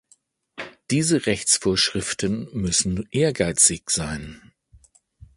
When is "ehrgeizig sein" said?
3.11-4.41